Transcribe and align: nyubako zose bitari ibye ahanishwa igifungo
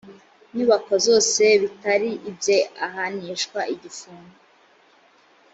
nyubako 0.55 0.93
zose 1.05 1.41
bitari 1.61 2.09
ibye 2.29 2.57
ahanishwa 2.85 3.59
igifungo 3.73 4.37